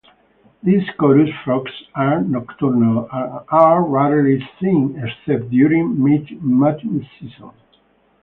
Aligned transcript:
These 0.63 0.89
chorus 0.97 1.29
frogs 1.45 1.69
are 1.93 2.21
nocturnal 2.21 3.07
and 3.13 3.41
are 3.49 3.83
rarely 3.87 4.41
seen, 4.59 4.97
except 4.99 5.51
during 5.51 6.03
mating 6.03 7.07
season. 7.19 7.51